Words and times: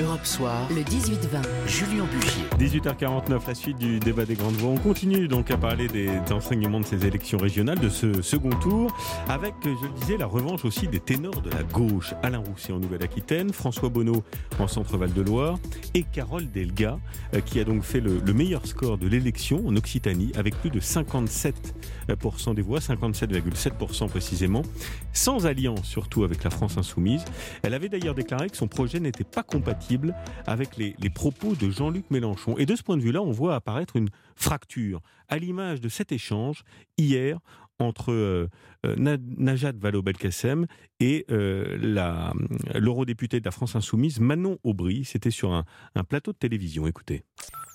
Europe 0.00 0.24
Soir, 0.24 0.68
le 0.70 0.82
18-20, 0.82 1.42
Julien 1.66 2.04
Bugier. 2.06 2.80
18h49, 2.80 3.46
la 3.46 3.54
suite 3.54 3.78
du 3.78 3.98
débat 3.98 4.24
des 4.24 4.34
grandes 4.34 4.54
voix. 4.54 4.70
On 4.70 4.78
continue 4.78 5.28
donc 5.28 5.50
à 5.50 5.56
parler 5.56 5.88
des 5.88 6.10
enseignements 6.30 6.80
de 6.80 6.84
ces 6.84 7.04
élections 7.06 7.38
régionales, 7.38 7.78
de 7.78 7.88
ce 7.88 8.22
second 8.22 8.50
tour, 8.50 8.96
avec, 9.28 9.54
je 9.64 9.68
le 9.68 10.00
disais, 10.00 10.16
la 10.16 10.26
revanche 10.26 10.64
aussi 10.64 10.88
des 10.88 11.00
ténors 11.00 11.42
de 11.42 11.50
la 11.50 11.62
gauche. 11.64 12.14
Alain 12.22 12.38
Rousset 12.38 12.72
en 12.72 12.78
Nouvelle-Aquitaine, 12.78 13.52
François 13.52 13.88
Bonneau 13.88 14.22
en 14.58 14.68
Centre-Val 14.68 15.12
de 15.12 15.22
Loire 15.22 15.58
et 15.94 16.04
Carole 16.04 16.50
Delga, 16.50 16.98
euh, 17.34 17.40
qui 17.40 17.58
a 17.58 17.64
donc 17.64 17.82
fait 17.82 18.00
le, 18.00 18.20
le 18.24 18.32
meilleur 18.32 18.66
score 18.66 18.98
de 18.98 19.08
l'élection 19.08 19.66
en 19.66 19.74
Occitanie, 19.76 20.32
avec 20.36 20.54
plus 20.56 20.70
de 20.70 20.80
57% 20.80 22.54
des 22.54 22.62
voix, 22.62 22.78
57,7% 22.78 24.08
précisément, 24.08 24.62
sans 25.12 25.46
alliance 25.46 25.84
surtout 25.84 26.24
avec 26.24 26.44
la 26.44 26.50
France 26.50 26.76
insoumise. 26.76 27.24
Elle 27.62 27.74
avait 27.74 27.88
d'ailleurs 27.88 28.14
déclaré 28.14 28.48
que 28.48 28.56
son 28.56 28.68
projet 28.68 29.00
n'était 29.00 29.24
pas 29.24 29.42
compatible 29.42 29.71
avec 30.46 30.76
les, 30.76 30.94
les 30.98 31.10
propos 31.10 31.54
de 31.54 31.70
Jean-Luc 31.70 32.10
Mélenchon. 32.10 32.56
Et 32.58 32.66
de 32.66 32.76
ce 32.76 32.82
point 32.82 32.96
de 32.96 33.02
vue-là, 33.02 33.22
on 33.22 33.30
voit 33.32 33.54
apparaître 33.54 33.96
une 33.96 34.08
fracture, 34.36 35.00
à 35.28 35.38
l'image 35.38 35.80
de 35.80 35.88
cet 35.88 36.12
échange 36.12 36.62
hier 36.98 37.38
entre 37.78 38.12
euh, 38.12 38.48
euh, 38.86 38.94
Na- 38.96 39.16
Najat 39.38 39.72
Vallaud-Belkacem 39.72 40.66
et 41.00 41.24
euh, 41.30 41.76
la- 41.80 42.32
l'eurodéputée 42.74 43.40
de 43.40 43.44
la 43.44 43.50
France 43.50 43.74
Insoumise, 43.74 44.20
Manon 44.20 44.58
Aubry. 44.62 45.04
C'était 45.04 45.30
sur 45.32 45.52
un, 45.52 45.64
un 45.96 46.04
plateau 46.04 46.32
de 46.32 46.36
télévision. 46.38 46.86
Écoutez. 46.86 47.24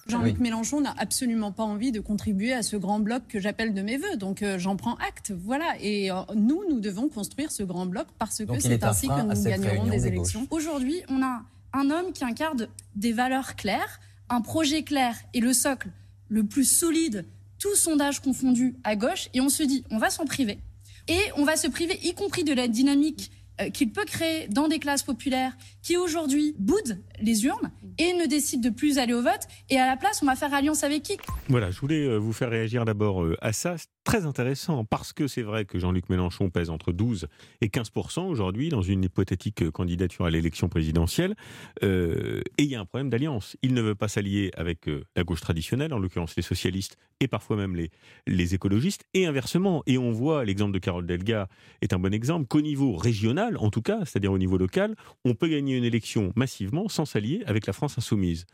Jean-Luc 0.08 0.40
Mélenchon 0.40 0.80
n'a 0.80 0.94
absolument 0.98 1.52
pas 1.52 1.64
envie 1.64 1.92
de 1.92 2.00
contribuer 2.00 2.54
à 2.54 2.64
ce 2.64 2.78
grand 2.78 3.02
bloc 3.02 3.23
que 3.28 3.42
j'appelle 3.42 3.73
de 3.73 3.82
mes 3.82 3.98
voeux. 3.98 4.16
Donc 4.18 4.42
euh, 4.42 4.58
j'en 4.58 4.78
prends 4.78 4.95
acte. 4.95 5.34
Voilà. 5.38 5.76
Et 5.82 6.09
euh, 6.09 6.16
nous, 6.36 6.64
nous 6.70 6.80
devons 6.80 7.09
construire 7.09 7.52
ce 7.52 7.64
grand 7.64 7.86
bloc 7.86 8.08
parce 8.18 8.45
que 8.45 8.59
c'est 8.62 8.82
ainsi 8.86 9.09
que 9.09 9.22
nous 9.22 9.44
gagnerons 9.44 9.86
des 9.86 9.92
des 9.92 10.08
élections. 10.08 10.48
Aujourd'hui, 10.52 11.02
on 11.09 11.22
a 11.22 11.42
un 11.74 11.90
homme 11.90 12.14
qui 12.14 12.24
incarne 12.24 12.68
des 12.96 13.14
valeurs 13.14 13.56
claires, 13.56 14.00
un 14.30 14.42
projet 14.42 14.84
clair 14.84 15.16
et 15.34 15.40
le 15.40 15.54
socle 15.54 15.90
le 16.30 16.44
plus 16.44 16.66
solide, 16.66 17.26
tous 17.59 17.76
sondages 17.76 18.22
confondus 18.22 18.76
à 18.84 18.96
gauche, 18.96 19.30
et 19.34 19.42
on 19.42 19.50
se 19.50 19.64
dit, 19.64 19.84
on 19.90 19.98
va 19.98 20.09
s'en 20.09 20.26
priver. 20.26 20.59
Et 21.08 21.20
on 21.38 21.46
va 21.46 21.56
se 21.56 21.68
priver, 21.68 21.98
y 22.04 22.14
compris 22.14 22.44
de 22.44 22.54
la 22.54 22.68
dynamique 22.68 23.32
euh, 23.62 23.70
qu'il 23.70 23.92
peut 23.92 24.06
créer 24.06 24.48
dans 24.50 24.68
des 24.68 24.80
classes 24.80 25.04
populaires 25.04 25.58
qui 25.82 25.98
aujourd'hui 25.98 26.54
boudent 26.59 27.00
les 27.22 27.46
urnes 27.46 27.72
et 27.98 28.14
ne 28.14 28.26
décident 28.26 28.62
de 28.62 28.74
plus 28.74 28.98
aller 28.98 29.14
au 29.14 29.22
vote. 29.22 29.48
Et 29.70 29.80
à 29.80 29.88
la 29.88 29.96
place, 29.96 30.22
on 30.22 30.26
va 30.26 30.36
faire 30.36 30.54
alliance 30.54 30.84
avec 30.84 31.04
qui? 31.04 31.18
Voilà, 31.50 31.72
je 31.72 31.80
voulais 31.80 32.06
euh, 32.06 32.17
vous 32.17 32.34
faire 32.34 32.50
réagir 32.50 32.84
d'abord 32.84 33.23
euh, 33.23 33.38
à 33.40 33.53
ça. 33.53 33.78
Très 34.03 34.26
intéressant 34.26 34.84
parce 34.84 35.14
que 35.14 35.28
c'est 35.28 35.44
vrai 35.44 35.64
que 35.64 35.80
Jean-Luc 35.80 36.09
Mélenchon 36.09 36.50
pèse 36.50 36.70
entre 36.70 36.92
12 36.92 37.28
et 37.62 37.67
15% 37.67 38.28
aujourd'hui 38.28 38.67
dans 38.67 38.81
une 38.81 39.06
hypothétique 39.06 39.62
euh, 39.62 39.72
candidature 39.72 40.25
à 40.25 40.30
l'élection 40.30 40.68
présidentielle. 40.68 41.36
Et 41.81 42.44
il 42.58 42.66
y 42.66 42.75
a 42.75 42.81
un 42.81 42.86
problème 42.86 43.09
d'alliance. 43.09 43.56
Il 43.62 43.73
ne 43.73 43.81
veut 43.81 43.95
pas 43.95 44.09
s'allier 44.09 44.52
avec 44.58 44.90
la 45.16 45.23
gauche 45.23 45.42
traditionnelle, 45.42 45.94
en 45.94 46.00
l'occurrence 46.00 46.36
les 46.36 46.42
socialistes 46.42 46.98
et 47.20 47.28
parfois 47.28 47.56
même 47.56 47.75
les, 47.75 47.92
les 48.25 48.53
écologistes, 48.53 49.06
et 49.14 49.25
inversement. 49.25 49.84
Et 49.86 49.98
on 49.98 50.12
voit, 50.12 50.44
l'exemple 50.44 50.73
de 50.73 50.80
Carole 50.80 51.06
Delga 51.06 51.48
est 51.81 51.94
un 51.94 52.00
bon 52.00 52.14
exemple, 52.14 52.48
qu'au 52.48 52.62
niveau 52.62 52.95
régional, 52.95 53.58
en 53.58 53.70
tout 53.70 53.81
cas, 53.81 54.00
c'est-à-dire 54.06 54.31
au 54.31 54.38
niveau 54.38 54.58
local, 54.58 54.95
on 55.23 55.34
peut 55.34 55.48
gagner 55.48 55.78
une 55.78 55.86
élection 55.86 56.34
massivement 56.36 56.90
sans 56.90 57.06
s'allier 57.06 57.44
avec 57.45 57.68
la 57.68 57.73
France 57.73 57.98
insoumise. 57.98 58.45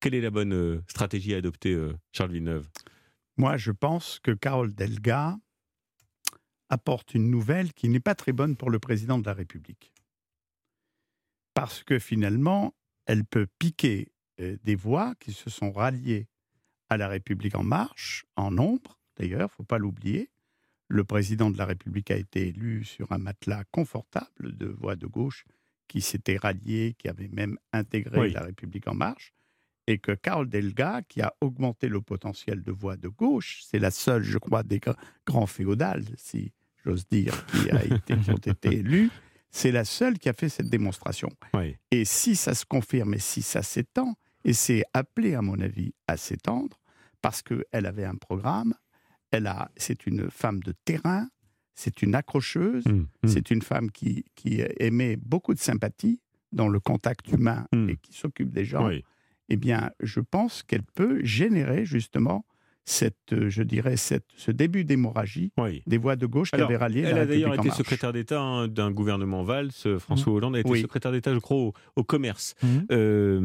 Quelle 0.00 0.14
est 0.14 0.20
la 0.20 0.30
bonne 0.30 0.52
euh, 0.52 0.82
stratégie 0.88 1.34
à 1.34 1.38
adopter, 1.38 1.72
euh, 1.72 1.94
Charles 2.12 2.32
Villeneuve? 2.32 2.68
Moi, 3.36 3.56
je 3.56 3.72
pense 3.72 4.18
que 4.22 4.30
Carole 4.30 4.74
Delga 4.74 5.36
apporte 6.68 7.14
une 7.14 7.30
nouvelle 7.30 7.72
qui 7.72 7.88
n'est 7.88 8.00
pas 8.00 8.14
très 8.14 8.32
bonne 8.32 8.56
pour 8.56 8.70
le 8.70 8.78
président 8.78 9.18
de 9.18 9.26
la 9.26 9.34
République. 9.34 9.92
Parce 11.54 11.82
que 11.84 11.98
finalement, 11.98 12.74
elle 13.06 13.24
peut 13.24 13.46
piquer 13.58 14.12
euh, 14.40 14.56
des 14.64 14.74
voix 14.74 15.14
qui 15.20 15.32
se 15.32 15.48
sont 15.48 15.72
ralliées 15.72 16.28
à 16.88 16.96
la 16.96 17.08
République 17.08 17.54
en 17.54 17.64
marche, 17.64 18.24
en 18.36 18.50
nombre, 18.50 18.98
d'ailleurs, 19.16 19.40
il 19.40 19.52
ne 19.52 19.56
faut 19.56 19.64
pas 19.64 19.78
l'oublier. 19.78 20.30
Le 20.88 21.02
président 21.04 21.50
de 21.50 21.58
la 21.58 21.64
République 21.64 22.10
a 22.10 22.16
été 22.16 22.48
élu 22.48 22.84
sur 22.84 23.10
un 23.12 23.18
matelas 23.18 23.64
confortable 23.72 24.56
de 24.56 24.66
voix 24.66 24.94
de 24.94 25.06
gauche 25.06 25.44
qui 25.88 26.00
s'étaient 26.00 26.36
ralliées, 26.36 26.94
qui 26.98 27.08
avaient 27.08 27.28
même 27.28 27.58
intégré 27.72 28.20
Oui. 28.20 28.30
la 28.32 28.42
République 28.42 28.86
en 28.86 28.94
marche 28.94 29.32
et 29.86 29.98
que 29.98 30.12
Carl 30.12 30.48
Delga, 30.48 31.02
qui 31.08 31.20
a 31.22 31.32
augmenté 31.40 31.88
le 31.88 32.00
potentiel 32.00 32.62
de 32.62 32.72
voix 32.72 32.96
de 32.96 33.08
gauche, 33.08 33.62
c'est 33.64 33.78
la 33.78 33.90
seule, 33.90 34.22
je 34.22 34.38
crois, 34.38 34.62
des 34.62 34.78
gr- 34.78 34.96
grands 35.26 35.46
féodales, 35.46 36.04
si 36.16 36.52
j'ose 36.84 37.06
dire, 37.08 37.32
qui, 37.46 37.70
a 37.70 37.84
été, 37.84 38.16
qui 38.18 38.30
ont 38.30 38.34
été 38.36 38.68
élus, 38.78 39.10
c'est 39.50 39.72
la 39.72 39.84
seule 39.84 40.18
qui 40.18 40.28
a 40.28 40.32
fait 40.32 40.48
cette 40.48 40.68
démonstration. 40.68 41.28
Oui. 41.54 41.76
Et 41.90 42.04
si 42.04 42.36
ça 42.36 42.54
se 42.54 42.64
confirme 42.64 43.14
et 43.14 43.18
si 43.18 43.42
ça 43.42 43.62
s'étend, 43.62 44.14
et 44.44 44.52
c'est 44.52 44.84
appelé, 44.92 45.34
à 45.34 45.42
mon 45.42 45.58
avis, 45.60 45.94
à 46.06 46.16
s'étendre, 46.16 46.78
parce 47.22 47.42
qu'elle 47.42 47.86
avait 47.86 48.04
un 48.04 48.16
programme, 48.16 48.74
elle 49.30 49.46
a, 49.46 49.70
c'est 49.76 50.06
une 50.06 50.30
femme 50.30 50.60
de 50.60 50.72
terrain, 50.84 51.28
c'est 51.74 52.02
une 52.02 52.14
accrocheuse, 52.14 52.84
Mmh, 52.86 52.90
mmh. 53.22 53.28
c'est 53.28 53.50
une 53.50 53.62
femme 53.62 53.90
qui, 53.90 54.24
qui 54.34 54.62
aimait 54.78 55.16
beaucoup 55.16 55.52
de 55.54 55.58
sympathie 55.58 56.20
dans 56.52 56.68
le 56.68 56.80
contact 56.80 57.28
humain 57.32 57.66
Mm. 57.72 57.88
et 57.90 57.96
qui 57.96 58.12
s'occupe 58.12 58.50
des 58.50 58.64
gens 58.64 58.86
Oui. 58.86 59.04
Eh 59.48 59.56
bien, 59.56 59.90
je 60.00 60.20
pense 60.20 60.62
qu'elle 60.62 60.82
peut 60.82 61.20
générer 61.24 61.84
justement 61.84 62.44
cette, 62.88 63.32
euh, 63.32 63.48
je 63.50 63.64
dirais, 63.64 63.96
cette, 63.96 64.26
ce 64.36 64.52
début 64.52 64.84
d'hémorragie 64.84 65.50
Oui. 65.58 65.82
des 65.88 65.98
voix 65.98 66.14
de 66.14 66.24
gauche 66.24 66.52
qui 66.52 66.60
avaient 66.60 66.76
rallié 66.76 67.00
Elle 67.04 67.16
la 67.16 67.22
a 67.22 67.26
d'ailleurs 67.26 67.54
été 67.54 67.70
secrétaire 67.70 68.12
d'État 68.12 68.40
hein, 68.40 68.68
d'un 68.68 68.92
gouvernement 68.92 69.42
Valls. 69.42 69.72
François 69.98 70.32
Hollande 70.32 70.54
a 70.54 70.60
été 70.60 70.70
Oui. 70.70 70.82
secrétaire 70.82 71.10
d'État, 71.10 71.34
je 71.34 71.40
crois, 71.40 71.56
au, 71.56 71.72
au 71.96 72.04
commerce. 72.04 72.54
Mhm. 72.62 72.86
Euh, 72.92 73.40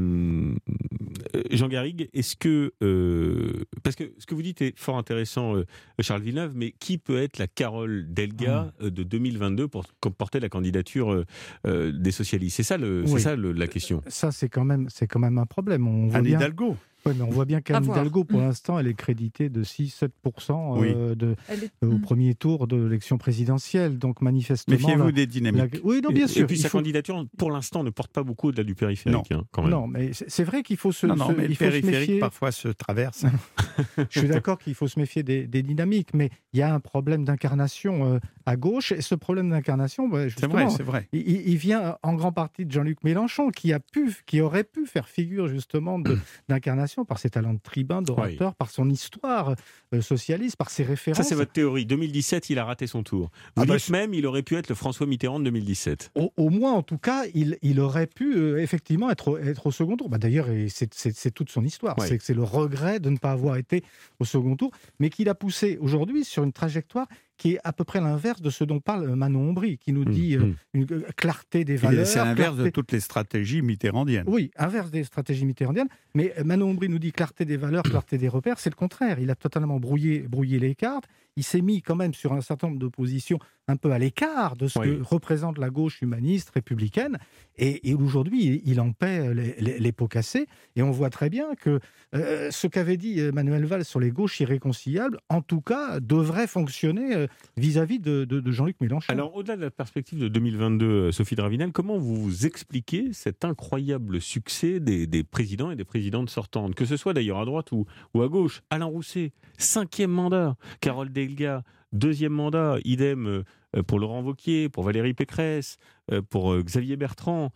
Jean 1.55 1.67
Garrigue, 1.67 2.09
est-ce 2.13 2.35
que 2.35 2.71
euh, 2.83 3.63
parce 3.83 3.95
que 3.95 4.11
ce 4.17 4.25
que 4.25 4.35
vous 4.35 4.41
dites 4.41 4.61
est 4.61 4.77
fort 4.77 4.97
intéressant, 4.97 5.55
euh, 5.55 5.65
Charles 5.99 6.21
Villeneuve, 6.21 6.53
mais 6.55 6.71
qui 6.79 6.97
peut 6.97 7.17
être 7.21 7.37
la 7.37 7.47
Carole 7.47 8.05
Delga 8.09 8.73
euh, 8.81 8.89
de 8.89 9.03
2022 9.03 9.67
pour 9.67 9.85
porter 10.17 10.39
la 10.39 10.49
candidature 10.49 11.23
euh, 11.67 11.91
des 11.91 12.11
socialistes? 12.11 12.55
C'est 12.57 12.63
ça, 12.63 12.77
le, 12.77 13.05
c'est 13.05 13.13
Oui. 13.13 13.21
ça 13.21 13.35
le- 13.35 13.51
la 13.51 13.67
question. 13.67 14.01
Ça, 14.07 14.31
c'est 14.31 14.49
quand 14.49 14.65
même, 14.65 14.87
c'est 14.89 15.07
quand 15.07 15.19
même 15.19 15.37
un 15.37 15.45
problème. 15.45 15.87
On 15.87 16.07
voit 16.07 16.17
Anne 16.17 16.23
bien, 16.25 16.37
Hidalgo. 16.37 16.77
Ouais, 17.05 17.13
mais 17.15 17.23
on 17.23 17.29
voit 17.31 17.45
bien 17.45 17.61
qu'Anne. 17.61 17.83
Hidalgo, 17.85 18.23
pour 18.23 18.39
Mm. 18.39 18.43
l'instant, 18.43 18.77
elle 18.79 18.87
est 18.87 18.93
créditée 18.93 19.49
de 19.49 19.63
6-7% 19.63 20.77
Oui. 20.79 20.89
euh, 20.95 21.15
est- 21.49 21.71
au 21.85 21.93
Mm. 21.93 22.01
premier 22.01 22.35
tour 22.35 22.67
de 22.67 22.75
l'élection 22.75 23.17
présidentielle. 23.17 23.97
Donc, 23.97 24.21
manifestement. 24.21 24.75
Méfiez-vous 24.77 25.05
la- 25.05 25.11
des 25.11 25.21
la- 25.21 25.25
dynamiques. 25.25 25.81
Oui, 25.83 26.01
non, 26.03 26.09
bien 26.11 26.25
et, 26.25 26.27
sûr. 26.27 26.43
et 26.43 26.45
puis 26.45 26.57
sa 26.57 26.69
faut- 26.69 26.77
candidature, 26.77 27.25
pour 27.37 27.51
l'instant, 27.51 27.83
ne 27.83 27.89
porte 27.89 28.11
pas 28.11 28.23
beaucoup 28.23 28.49
au-delà 28.49 28.63
du 28.63 28.75
périphérique, 28.75 29.31
hein, 29.31 29.43
quand 29.51 29.63
même. 29.63 29.71
Non, 29.71 29.87
mais 29.87 30.11
c'est 30.13 30.43
vrai 30.43 30.61
qu'il 30.63 30.77
faut 30.77 30.91
se, 30.91 31.07
Non, 31.07 31.15
non, 31.15 31.27
se- 31.29 31.31
mais 31.33 31.43
le 31.45 31.49
il 31.51 31.55
se 31.55 31.59
périphérique 31.59 31.99
méfier. 31.99 32.19
parfois 32.19 32.51
se 32.51 32.67
traverse. 32.67 33.25
Je 34.11 34.19
suis 34.19 34.27
d'accord 34.27 34.57
qu'il 34.59 34.75
faut 34.75 34.87
se 34.87 34.99
méfier 34.99 35.23
des, 35.23 35.47
des 35.47 35.63
dynamiques, 35.63 36.13
mais 36.13 36.29
il 36.53 36.59
y 36.59 36.63
a 36.63 36.73
un 36.73 36.79
problème 36.79 37.23
d'incarnation 37.23 38.15
euh, 38.15 38.19
à 38.45 38.55
gauche. 38.55 38.91
Et 38.91 39.01
ce 39.01 39.15
problème 39.15 39.49
d'incarnation, 39.49 40.07
bah, 40.09 40.29
C'est 40.29 40.47
vrai, 40.47 40.69
c'est 40.69 40.83
vrai. 40.83 41.07
il, 41.13 41.55
vient 41.57 41.97
en 42.03 42.13
grande 42.13 42.35
partie 42.35 42.65
de 42.65 42.71
Jean-Luc 42.71 43.03
Mélenchon, 43.03 43.49
qui 43.51 43.71
a 43.73 43.79
pu, 43.79 44.13
qui 44.25 44.41
aurait 44.41 44.63
pu 44.63 44.85
faire 44.85 45.07
figure 45.07 45.47
justement 45.47 45.99
d'incarnation 46.49 47.05
par 47.05 47.19
ses 47.19 47.29
talents 47.29 47.53
de 47.53 47.59
tribun, 47.61 48.01
d'orateur, 48.01 48.55
par 48.55 48.69
son 48.69 48.89
histoire 48.89 49.55
euh, 49.93 50.01
socialiste, 50.01 50.55
par 50.57 50.69
ses 50.69 50.83
références. 50.83 51.17
Ça, 51.17 51.23
c'est 51.23 51.35
votre 51.35 51.51
théorie. 51.51 51.85
2017, 51.85 52.49
il 52.49 52.59
a 52.59 52.65
raté 52.65 52.87
son 52.87 53.03
tour. 53.03 53.29
Vous 53.55 53.63
Ah 53.63 53.65
bah, 53.65 53.77
dites 53.77 53.89
même, 53.89 54.13
il 54.13 54.25
aurait 54.25 54.43
pu 54.43 54.55
être 54.57 54.69
le 54.69 54.75
François 54.75 55.07
Mitterrand 55.07 55.39
de 55.39 55.45
2017. 55.45 56.11
Au, 56.15 56.31
au 56.37 56.49
moins, 56.49 56.73
en 56.73 56.83
tout 56.83 56.97
cas, 56.97 57.23
il, 57.33 57.57
il 57.61 57.79
aurait 57.79 58.07
pu 58.07 58.35
euh, 58.35 58.57
effectivement 58.61 59.09
être, 59.09 59.29
au- 59.29 59.37
être 59.37 59.67
au 59.67 59.71
second 59.71 59.95
tour. 59.97 60.09
Bah, 60.09 60.17
D'ailleurs, 60.17 60.47
c'est 60.67 61.31
toute 61.33 61.49
son 61.49 61.63
histoire. 61.63 61.95
C'est 62.19 62.33
le 62.33 62.43
regret 62.43 62.99
de 62.99 63.09
ne 63.09 63.17
pas 63.17 63.31
avoir 63.31 63.57
été 63.57 63.83
au 64.19 64.25
second 64.25 64.55
tour, 64.55 64.71
mais 64.99 65.09
qu'il 65.09 65.29
a 65.29 65.35
poussé 65.35 65.77
aujourd'hui 65.81 66.23
sur 66.25 66.40
une 66.43 66.53
trajectoire 66.53 67.07
qui 67.37 67.53
est 67.53 67.59
à 67.63 67.73
peu 67.73 67.83
près 67.83 67.99
l'inverse 67.99 68.39
de 68.41 68.49
ce 68.51 68.63
dont 68.63 68.79
parle 68.79 69.09
euh, 69.09 69.15
Manon 69.15 69.49
Ombry, 69.49 69.77
qui 69.79 69.93
nous 69.93 70.05
dit 70.05 70.35
euh, 70.35 70.41
Mmh. 70.45 70.53
une 70.73 70.87
euh, 70.91 71.01
clarté 71.15 71.65
des 71.65 71.73
Et 71.73 71.77
valeurs. 71.77 72.05
C'est 72.05 72.19
l'inverse 72.19 72.55
de 72.55 72.63
clarté- 72.63 72.71
toutes 72.71 72.91
les 72.91 72.99
stratégies 72.99 73.61
mitterrandiennes. 73.63 74.25
Oui, 74.27 74.51
inverse 74.57 74.91
des 74.91 75.03
stratégies 75.03 75.45
mitterrandiennes. 75.45 75.87
Mais 76.13 76.33
Manon 76.45 76.69
Ombry 76.69 76.87
nous 76.89 76.99
dit 76.99 77.11
clarté 77.11 77.45
des 77.45 77.57
valeurs, 77.57 77.83
clarté 77.83 78.17
des 78.19 78.27
repères. 78.27 78.59
C'est 78.59 78.69
le 78.69 78.75
contraire. 78.75 79.19
Il 79.19 79.29
a 79.31 79.35
totalement 79.35 79.79
brouillé, 79.79 80.19
brouillé 80.19 80.59
les 80.59 80.75
cartes. 80.75 81.05
Il 81.35 81.43
s'est 81.43 81.61
mis 81.61 81.81
quand 81.81 81.95
même 81.95 82.13
sur 82.13 82.33
un 82.33 82.41
certain 82.41 82.67
nombre 82.67 82.79
de 82.79 82.87
positions 82.89 83.39
un 83.71 83.77
peu 83.77 83.91
à 83.91 83.97
l'écart 83.99 84.55
de 84.55 84.67
ce 84.67 84.77
Oui. 84.79 84.97
que 84.97 85.03
représente 85.03 85.57
la 85.57 85.69
gauche 85.69 86.01
humaniste 86.01 86.51
républicaine. 86.51 87.17
Et, 87.57 87.89
et 87.89 87.93
aujourd'hui, 87.95 88.61
il 88.65 88.79
en 88.79 88.91
paie 88.91 89.33
les, 89.33 89.55
les- 89.59 89.79
les 89.79 89.91
pots 89.91 90.07
cassés. 90.07 90.47
Et 90.75 90.81
on 90.83 90.91
voit 90.91 91.09
très 91.09 91.29
bien 91.29 91.55
que 91.55 91.79
euh, 92.15 92.49
ce 92.51 92.67
qu'avait 92.67 92.97
dit 92.97 93.19
Manuel 93.33 93.65
Valls 93.65 93.85
sur 93.85 93.99
les 93.99 94.11
gauches 94.11 94.39
irréconciliables, 94.39 95.17
en 95.29 95.41
tout 95.41 95.61
cas, 95.61 95.99
devrait 95.99 96.47
fonctionner 96.47 97.15
euh, 97.15 97.27
vis-à-vis 97.57 97.99
de, 97.99 98.25
de- 98.25 98.39
de 98.39 98.51
Jean-Luc 98.51 98.79
Mélenchon. 98.81 99.11
Alors, 99.11 99.35
au-delà 99.35 99.55
de 99.57 99.61
la 99.61 99.71
perspective 99.71 100.19
de 100.19 100.27
2022, 100.27 100.85
euh, 100.85 101.11
Sophie 101.11 101.35
Dravinel, 101.35 101.71
comment 101.71 101.97
vous 101.97 102.45
expliquez 102.45 103.13
cet 103.13 103.45
incroyable 103.45 104.21
succès 104.21 104.79
des, 104.79 105.07
des 105.07 105.23
présidents 105.23 105.71
et 105.71 105.75
des 105.75 105.85
présidentes 105.85 106.29
sortantes, 106.29 106.75
que 106.75 106.85
ce 106.85 106.97
soit 106.97 107.13
d'ailleurs 107.13 107.39
à 107.39 107.45
droite 107.45 107.71
ou, 107.71 107.85
ou 108.13 108.21
à 108.21 108.27
gauche 108.27 108.61
Alain 108.69 108.85
Rousset, 108.85 109.31
cinquième 109.57 110.11
mandat. 110.11 110.55
Carole 110.79 111.11
Delga, 111.11 111.63
deuxième 111.91 112.33
mandat. 112.33 112.77
Idem, 112.85 113.43
euh, 113.75 113.83
pour 113.83 113.99
Laurent 113.99 114.21
Wauquiez, 114.21 114.69
pour 114.69 114.83
Valérie 114.83 115.13
Pécresse, 115.13 115.77
euh, 116.11 116.21
pour 116.21 116.51
euh, 116.53 116.61
Xavier 116.63 116.95
Bertrand. 116.97 117.51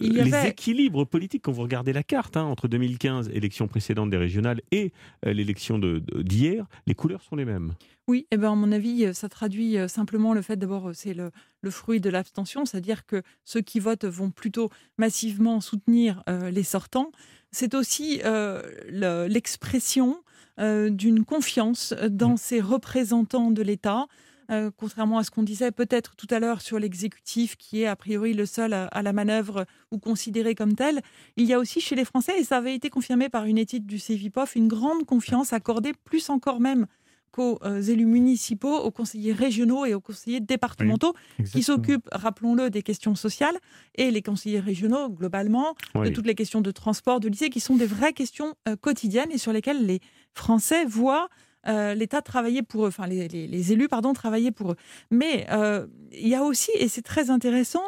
Il 0.00 0.12
y 0.12 0.16
Les 0.16 0.34
avait- 0.34 0.48
équilibres 0.50 1.06
politiques, 1.06 1.42
quand 1.44 1.52
vous 1.52 1.62
regardez 1.62 1.92
la 1.92 2.02
carte, 2.02 2.36
hein, 2.36 2.42
entre 2.42 2.66
2015, 2.66 3.28
élection 3.32 3.68
précédente 3.68 4.10
des 4.10 4.16
régionales, 4.16 4.60
et 4.72 4.90
l'élection 5.24 5.78
d'hier, 5.78 6.66
les 6.88 6.94
couleurs 6.96 7.22
sont 7.22 7.36
les 7.36 7.44
mêmes. 7.44 7.74
Oui, 8.08 8.26
eh 8.32 8.36
ben, 8.36 8.50
à 8.50 8.54
mon 8.56 8.72
avis, 8.72 9.14
ça 9.14 9.28
traduit 9.28 9.76
simplement 9.86 10.34
le 10.34 10.42
fait, 10.42 10.56
d'abord, 10.56 10.90
c'est 10.92 11.14
le, 11.14 11.30
le 11.60 11.70
fruit 11.70 12.00
de 12.00 12.10
l'abstention, 12.10 12.64
c'est-à-dire 12.64 13.06
que 13.06 13.22
ceux 13.44 13.60
qui 13.60 13.78
votent 13.78 14.04
vont 14.06 14.30
plutôt 14.32 14.70
massivement 14.98 15.60
soutenir 15.60 16.24
euh, 16.28 16.50
les 16.50 16.64
sortants. 16.64 17.12
C'est 17.52 17.74
aussi 17.74 18.20
euh, 18.24 18.60
le- 18.90 19.28
l'expression 19.28 20.16
euh, 20.60 20.90
d'une 20.90 21.24
confiance 21.24 21.94
dans 22.10 22.36
ces 22.36 22.60
représentants 22.60 23.50
de 23.50 23.62
l'État. 23.62 24.06
euh, 24.50 24.70
contrairement 24.76 25.18
à 25.18 25.24
ce 25.24 25.30
qu'on 25.30 25.42
disait 25.42 25.70
peut-être 25.70 26.16
tout 26.16 26.26
à 26.30 26.38
l'heure 26.38 26.60
sur 26.60 26.78
l'exécutif, 26.78 27.56
qui 27.56 27.82
est 27.82 27.86
a 27.86 27.96
priori 27.96 28.34
le 28.34 28.46
seul 28.46 28.72
à, 28.72 28.86
à 28.88 29.02
la 29.02 29.12
manœuvre 29.12 29.64
ou 29.90 29.98
considéré 29.98 30.54
comme 30.54 30.74
tel, 30.74 31.00
il 31.36 31.46
y 31.46 31.54
a 31.54 31.58
aussi 31.58 31.80
chez 31.80 31.94
les 31.94 32.04
Français, 32.04 32.38
et 32.38 32.44
ça 32.44 32.58
avait 32.58 32.74
été 32.74 32.90
confirmé 32.90 33.28
par 33.28 33.44
une 33.46 33.58
étude 33.58 33.86
du 33.86 33.98
CEVIPOF, 33.98 34.54
une 34.54 34.68
grande 34.68 35.04
confiance 35.06 35.52
accordée 35.52 35.92
plus 36.04 36.28
encore 36.28 36.60
même 36.60 36.86
qu'aux 37.34 37.58
euh, 37.64 37.82
élus 37.82 38.06
municipaux, 38.06 38.76
aux 38.86 38.90
conseillers 38.92 39.32
régionaux 39.32 39.84
et 39.86 39.92
aux 39.94 40.00
conseillers 40.00 40.40
départementaux 40.40 41.14
qui 41.52 41.62
s'occupent, 41.62 42.08
rappelons-le, 42.12 42.70
des 42.70 42.82
questions 42.82 43.14
sociales 43.16 43.56
et 43.96 44.10
les 44.12 44.22
conseillers 44.22 44.60
régionaux, 44.60 45.08
globalement, 45.10 45.74
Oui. 45.96 46.08
de 46.08 46.14
toutes 46.14 46.26
les 46.26 46.36
questions 46.36 46.60
de 46.60 46.70
transport, 46.70 47.18
de 47.18 47.28
lycée, 47.28 47.50
qui 47.50 47.60
sont 47.60 47.76
des 47.76 47.86
vraies 47.86 48.12
questions 48.12 48.54
euh, 48.68 48.76
quotidiennes 48.76 49.32
et 49.32 49.38
sur 49.38 49.52
lesquelles 49.52 49.84
les 49.84 49.98
Français 50.32 50.84
voient 50.84 51.28
euh, 51.66 51.94
l'État 51.94 52.20
travailler 52.22 52.62
pour 52.62 52.84
eux, 52.84 52.88
enfin 52.88 53.06
les, 53.06 53.26
les- 53.28 53.46
les 53.48 53.72
élus, 53.72 53.88
pardon, 53.88 54.12
travailler 54.12 54.50
pour 54.52 54.72
eux. 54.72 54.76
Mais 55.10 55.46
euh, 55.50 55.86
il 56.12 56.28
y 56.28 56.34
a 56.34 56.42
aussi, 56.44 56.70
et 56.78 56.88
c'est 56.88 57.02
très 57.02 57.30
intéressant, 57.30 57.82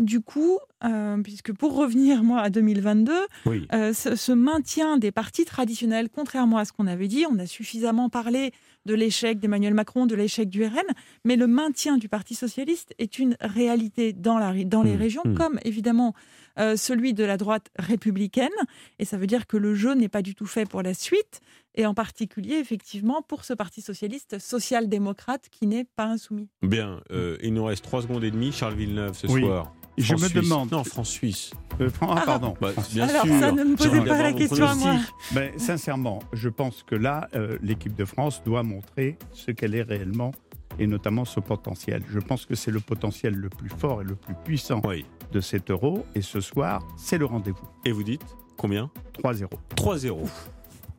du 0.00 0.20
coup, 0.20 0.58
euh, 0.82 1.18
puisque 1.22 1.52
pour 1.52 1.74
revenir, 1.76 2.22
moi, 2.24 2.40
à 2.40 2.50
2022, 2.50 3.12
Oui. 3.46 3.68
euh, 3.74 3.92
ce, 3.92 4.16
ce 4.16 4.32
maintien 4.32 4.96
des 4.98 5.12
partis 5.12 5.44
traditionnels, 5.44 6.08
contrairement 6.08 6.56
à 6.56 6.64
ce 6.64 6.72
qu'on 6.72 6.86
avait 6.88 7.06
dit, 7.06 7.24
on 7.30 7.38
a 7.38 7.46
suffisamment 7.46 8.08
parlé 8.08 8.50
de 8.90 8.94
l'échec 8.96 9.38
d'Emmanuel 9.38 9.72
Macron, 9.72 10.04
de 10.06 10.16
l'échec 10.16 10.48
du 10.48 10.64
RN, 10.64 10.82
mais 11.24 11.36
le 11.36 11.46
maintien 11.46 11.96
du 11.96 12.08
Parti 12.08 12.34
socialiste 12.34 12.92
est 12.98 13.20
une 13.20 13.36
réalité 13.40 14.12
dans, 14.12 14.36
la, 14.36 14.52
dans 14.64 14.82
les 14.82 14.90
Mmh, 14.96 14.98
régions, 14.98 15.22
mmh. 15.24 15.34
comme 15.34 15.60
évidemment 15.64 16.12
euh, 16.58 16.74
celui 16.74 17.14
de 17.14 17.22
la 17.22 17.36
droite 17.36 17.68
républicaine. 17.78 18.48
Et 18.98 19.04
ça 19.04 19.16
veut 19.16 19.28
dire 19.28 19.46
que 19.46 19.56
le 19.56 19.74
jeu 19.76 19.94
n'est 19.94 20.08
pas 20.08 20.22
du 20.22 20.34
tout 20.34 20.46
fait 20.46 20.66
pour 20.68 20.82
la 20.82 20.92
suite, 20.94 21.40
et 21.76 21.86
en 21.86 21.94
particulier, 21.94 22.54
effectivement, 22.56 23.22
pour 23.22 23.44
ce 23.44 23.52
Parti 23.54 23.80
socialiste 23.80 24.40
social-démocrate 24.40 25.48
qui 25.52 25.68
n'est 25.68 25.84
pas 25.84 26.06
insoumis. 26.06 26.48
Bien, 26.62 27.00
euh, 27.12 27.36
il 27.42 27.54
nous 27.54 27.64
reste 27.64 27.84
3 27.84 28.02
secondes 28.02 28.24
et 28.24 28.32
demie. 28.32 28.50
Charles 28.50 28.74
Villeneuve, 28.74 29.14
ce 29.16 29.28
Oui. 29.28 29.42
soir. 29.42 29.72
Je 30.00 30.12
me 30.14 30.18
France-Suisse. 30.18 30.42
demande- 30.42 30.70
Non, 30.72 30.84
France-Suisse. 30.84 31.50
Euh, 31.80 31.88
Fran- 31.90 32.14
ah, 32.16 32.22
pardon. 32.26 32.54
Bah, 32.60 32.72
France- 32.72 32.92
bien 32.92 33.08
Alors, 33.08 33.22
sûr. 33.24 33.38
ça, 33.40 33.52
ne 33.52 33.64
me 33.64 33.76
posez 33.76 34.00
pas 34.02 34.22
la 34.22 34.32
question 34.32 34.66
à 34.66 34.74
moi. 34.74 34.94
Ben, 35.32 35.58
sincèrement, 35.58 36.20
je 36.32 36.48
pense 36.48 36.82
que 36.82 36.94
là, 36.94 37.28
euh, 37.34 37.56
l'équipe 37.62 37.94
de 37.94 38.04
France 38.04 38.42
doit 38.44 38.62
montrer 38.62 39.16
ce 39.32 39.50
qu'elle 39.50 39.74
est 39.74 39.82
réellement 39.82 40.32
et 40.78 40.86
notamment 40.86 41.24
ce 41.24 41.40
potentiel. 41.40 42.02
Je 42.10 42.18
pense 42.18 42.46
que 42.46 42.54
c'est 42.54 42.70
le 42.70 42.80
potentiel 42.80 43.34
le 43.34 43.48
plus 43.48 43.68
fort 43.70 44.02
et 44.02 44.04
le 44.04 44.14
plus 44.14 44.34
puissant 44.44 44.80
Oui. 44.84 45.04
de 45.32 45.40
cet 45.40 45.70
euro. 45.70 46.04
Et 46.14 46.22
ce 46.22 46.40
soir, 46.40 46.82
c'est 46.96 47.18
le 47.18 47.26
rendez-vous. 47.26 47.68
Et 47.84 47.92
vous 47.92 48.02
dites 48.02 48.24
combien? 48.56 48.90
3-0. 49.14 49.48
3-0. 49.76 50.28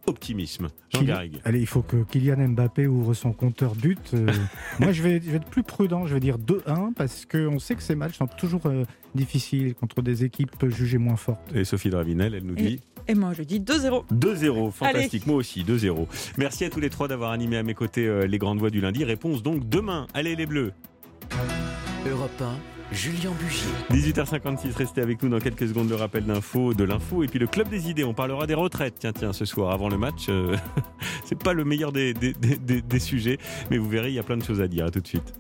Optimisme. 0.08 0.68
Jean 0.90 1.04
Garrigue. 1.04 1.40
Allez, 1.46 1.60
il 1.60 1.68
faut 1.68 1.84
que 1.84 2.04
Kylian 2.04 2.50
Mbappé 2.50 2.88
ouvre 2.88 3.14
son 3.14 3.34
compteur 3.34 3.76
but. 3.76 4.12
Euh, 4.14 4.32
moi, 4.80 4.92
je 4.92 5.04
vais, 5.04 5.22
je 5.24 5.30
vais 5.30 5.38
être 5.38 5.50
plus 5.50 5.64
prudent. 5.64 6.06
Je 6.08 6.14
vais 6.14 6.20
dire 6.20 6.38
2-1 6.38 6.94
parce 6.94 7.26
qu'on 7.26 7.60
sait 7.60 7.76
que 7.76 7.84
ces 7.84 7.96
matchs 7.96 8.18
sont 8.18 8.28
toujours 8.28 8.66
euh, 8.66 8.84
difficiles 9.14 9.76
contre 9.76 10.02
des 10.02 10.24
équipes 10.24 10.68
jugées 10.70 10.98
moins 10.98 11.18
fortes. 11.18 11.54
Et 11.54 11.64
Sophie 11.64 11.90
Dravinel, 11.90 12.34
elle 12.34 12.46
nous 12.46 12.56
dit 12.56 12.80
Et 13.08 13.14
moi, 13.14 13.34
je 13.34 13.44
dis 13.44 13.60
2-0. 13.60 14.06
2-0. 14.12 14.72
Fantastique. 14.72 15.28
Moi 15.28 15.36
aussi, 15.36 15.64
2-0. 15.64 16.08
Merci 16.38 16.66
à 16.66 16.70
tous 16.70 16.80
les 16.80 16.90
trois 16.90 17.08
d'avoir 17.08 17.32
animé 17.32 17.58
à 17.58 17.64
mes 17.64 17.76
côtés 17.76 18.08
euh, 18.08 18.26
les 18.26 18.38
grandes 18.38 18.60
voix 18.60 18.72
du 18.72 18.82
lundi. 18.82 19.04
Réponse 19.04 19.44
donc 19.44 19.70
demain. 19.70 20.08
Allez 20.14 20.36
les 20.36 20.46
Bleus. 20.46 20.74
Europe 22.10 22.42
1, 22.42 22.81
Julien 22.92 23.32
Bugier. 23.40 23.72
18h56, 23.92 24.76
restez 24.76 25.02
avec 25.02 25.24
nous 25.24 25.30
dans 25.30 25.40
quelques 25.40 25.68
secondes 25.68 25.90
le 25.90 25.96
rappel 25.96 26.26
d'info, 26.26 26.74
de 26.74 26.84
l'info 26.84 27.24
et 27.24 27.28
puis 27.28 27.40
le 27.40 27.48
club 27.48 27.70
des 27.70 27.90
idées. 27.90 28.04
On 28.04 28.14
parlera 28.14 28.46
des 28.48 28.54
retraites. 28.54 28.96
Tiens, 29.00 29.14
tiens, 29.14 29.32
ce 29.32 29.46
soir 29.46 29.72
avant 29.72 29.88
le 29.88 29.98
match, 29.98 30.28
euh, 30.28 30.58
c'est 31.26 31.42
pas 31.42 31.54
le 31.54 31.64
meilleur 31.64 31.94
des, 31.94 32.14
sujets, 33.00 33.38
mais 33.70 33.78
vous 33.78 33.88
verrez, 33.88 34.10
il 34.10 34.16
y 34.16 34.20
a 34.20 34.24
plein 34.24 34.38
de 34.38 34.44
choses 34.44 34.60
à 34.60 34.68
dire. 34.68 34.92
Tout 34.92 35.00
de 35.00 35.08
suite. 35.08 35.34